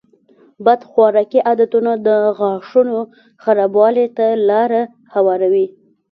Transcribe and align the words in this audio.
بد 0.65 0.81
خوراکي 0.89 1.39
عادتونه 1.47 1.91
د 2.07 2.07
غاښونو 2.39 2.97
خرابوالي 3.43 4.07
ته 4.17 4.25
لاره 4.49 4.81
هواروي. 5.13 5.67